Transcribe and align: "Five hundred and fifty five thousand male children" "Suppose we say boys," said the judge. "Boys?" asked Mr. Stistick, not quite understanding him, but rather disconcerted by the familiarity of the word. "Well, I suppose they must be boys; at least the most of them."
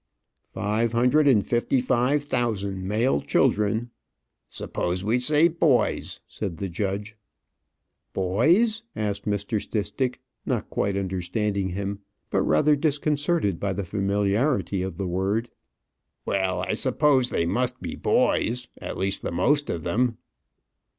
"Five 0.49 0.93
hundred 0.93 1.27
and 1.27 1.45
fifty 1.45 1.79
five 1.79 2.23
thousand 2.23 2.87
male 2.87 3.19
children" 3.21 3.91
"Suppose 4.59 5.03
we 5.03 5.19
say 5.19 5.47
boys," 5.47 6.21
said 6.27 6.57
the 6.57 6.69
judge. 6.69 7.15
"Boys?" 8.11 8.81
asked 8.95 9.25
Mr. 9.25 9.61
Stistick, 9.61 10.19
not 10.43 10.71
quite 10.71 10.97
understanding 10.97 11.69
him, 11.69 11.99
but 12.31 12.41
rather 12.41 12.75
disconcerted 12.75 13.59
by 13.59 13.73
the 13.73 13.85
familiarity 13.85 14.81
of 14.81 14.97
the 14.97 15.07
word. 15.07 15.51
"Well, 16.25 16.61
I 16.61 16.73
suppose 16.73 17.29
they 17.29 17.45
must 17.45 17.79
be 17.79 17.95
boys; 17.95 18.67
at 18.81 18.97
least 18.97 19.21
the 19.21 19.31
most 19.31 19.69
of 19.69 19.83
them." 19.83 20.17